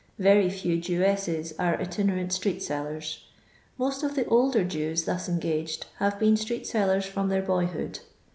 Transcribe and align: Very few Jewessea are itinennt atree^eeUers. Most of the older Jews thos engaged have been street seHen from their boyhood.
Very 0.17 0.49
few 0.49 0.77
Jewessea 0.77 1.53
are 1.59 1.77
itinennt 1.77 2.29
atree^eeUers. 2.29 3.19
Most 3.77 4.01
of 4.01 4.15
the 4.15 4.25
older 4.25 4.63
Jews 4.63 5.03
thos 5.03 5.29
engaged 5.29 5.85
have 5.99 6.17
been 6.17 6.35
street 6.37 6.63
seHen 6.63 7.03
from 7.03 7.29
their 7.29 7.43
boyhood. 7.43 7.99